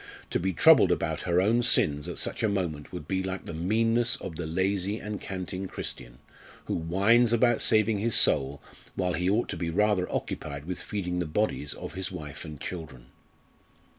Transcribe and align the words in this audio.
To 0.31 0.39
be 0.39 0.51
troubled 0.51 0.91
about 0.91 1.21
her 1.29 1.39
own 1.39 1.61
sins 1.61 2.07
at 2.07 2.17
such 2.17 2.41
a 2.41 2.49
moment 2.49 2.91
would 2.91 3.07
be 3.07 3.21
like 3.21 3.45
the 3.45 3.53
meanness 3.53 4.15
of 4.15 4.35
the 4.35 4.47
lazy 4.47 4.97
and 4.97 5.21
canting 5.21 5.67
Christian, 5.67 6.17
who 6.65 6.73
whines 6.73 7.31
about 7.33 7.61
saving 7.61 7.99
his 7.99 8.15
soul 8.15 8.63
while 8.95 9.13
he 9.13 9.29
ought 9.29 9.47
to 9.49 9.57
be 9.57 9.69
rather 9.69 10.11
occupied 10.11 10.65
with 10.65 10.81
feeding 10.81 11.19
the 11.19 11.27
bodies 11.27 11.75
of 11.75 11.93
his 11.93 12.11
wife 12.11 12.43
and 12.43 12.59
children. 12.59 13.11